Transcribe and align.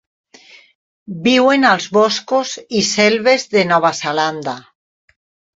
Viuen 1.27 1.67
als 1.73 1.85
boscos 1.99 2.53
i 2.79 2.81
selves 2.93 3.47
de 3.55 3.67
Nova 3.75 3.93
Zelanda. 4.03 4.57